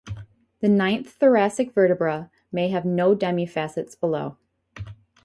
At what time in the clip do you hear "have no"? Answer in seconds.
2.69-3.13